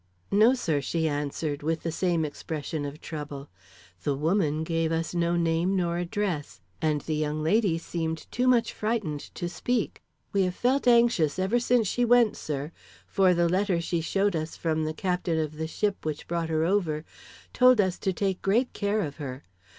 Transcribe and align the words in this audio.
"No 0.31 0.55
sir," 0.55 0.81
she 0.81 1.07
answered, 1.07 1.61
with 1.61 1.83
the 1.83 1.91
same 1.91 2.25
expression 2.25 2.85
of 2.85 2.99
trouble. 3.01 3.49
"The 4.01 4.15
woman 4.15 4.63
gave 4.63 4.91
us 4.91 5.13
no 5.13 5.35
name 5.35 5.75
nor 5.75 5.99
address, 5.99 6.59
and 6.81 7.01
the 7.01 7.13
young 7.13 7.43
lady 7.43 7.77
seemed 7.77 8.25
too 8.31 8.47
much 8.47 8.73
frightened 8.73 9.19
to 9.35 9.47
speak. 9.47 10.01
We 10.33 10.41
have 10.41 10.55
felt 10.55 10.87
anxious 10.87 11.37
ever 11.37 11.59
since 11.59 11.87
she 11.87 12.03
went, 12.03 12.35
sir; 12.35 12.71
for 13.05 13.35
the 13.35 13.47
letter 13.47 13.79
she 13.79 14.01
showed 14.01 14.35
us 14.35 14.57
from 14.57 14.85
the 14.85 14.95
captain 14.95 15.37
of 15.37 15.57
the 15.57 15.67
ship 15.67 16.03
which 16.03 16.27
brought 16.27 16.49
her 16.49 16.63
over, 16.63 17.05
told 17.53 17.79
us 17.79 17.99
to 17.99 18.11
take 18.11 18.41
great 18.41 18.73
care 18.73 19.01
of 19.01 19.17
her. 19.17 19.43